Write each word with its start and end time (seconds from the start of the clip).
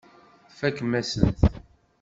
Tfakem-asen-t. 0.49 1.41